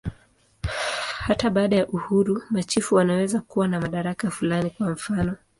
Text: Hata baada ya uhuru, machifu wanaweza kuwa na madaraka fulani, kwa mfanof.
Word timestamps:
Hata 1.19 1.49
baada 1.49 1.75
ya 1.75 1.87
uhuru, 1.87 2.43
machifu 2.49 2.95
wanaweza 2.95 3.39
kuwa 3.39 3.67
na 3.67 3.81
madaraka 3.81 4.29
fulani, 4.31 4.69
kwa 4.69 4.89
mfanof. 4.89 5.37